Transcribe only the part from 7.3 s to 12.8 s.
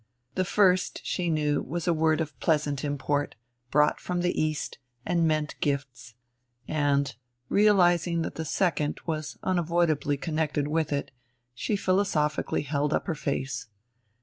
realizing that the second was unavoidably connected with it, she philosophically